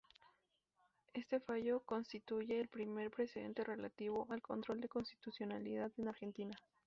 [1.13, 6.57] Este fallo constituye el primer precedente relativo al control de constitucionalidad en Argentina.